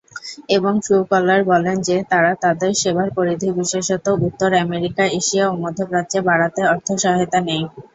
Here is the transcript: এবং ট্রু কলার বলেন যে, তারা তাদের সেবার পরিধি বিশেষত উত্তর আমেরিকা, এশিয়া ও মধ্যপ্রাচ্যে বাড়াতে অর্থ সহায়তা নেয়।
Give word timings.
এবং 0.49 0.73
ট্রু 0.83 0.97
কলার 1.11 1.41
বলেন 1.51 1.77
যে, 1.87 1.97
তারা 2.11 2.31
তাদের 2.43 2.71
সেবার 2.81 3.07
পরিধি 3.17 3.47
বিশেষত 3.59 4.05
উত্তর 4.27 4.49
আমেরিকা, 4.63 5.03
এশিয়া 5.19 5.45
ও 5.47 5.63
মধ্যপ্রাচ্যে 5.63 6.19
বাড়াতে 6.29 6.61
অর্থ 6.73 6.87
সহায়তা 7.03 7.39
নেয়। 7.47 7.65